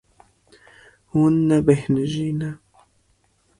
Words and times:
Hûn 1.11 1.33
nebêhnijî 1.49 2.29
ne. 2.39 2.51